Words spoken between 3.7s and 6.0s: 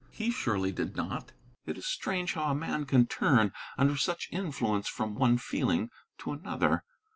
under such influence from one feeling